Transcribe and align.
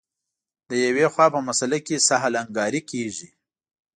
له 0.69 0.75
یوې 0.85 1.05
خوا 1.13 1.25
په 1.33 1.39
مسأله 1.47 1.79
کې 1.85 2.05
سهل 2.07 2.33
انګاري 2.43 2.81
کېږي. 2.91 3.29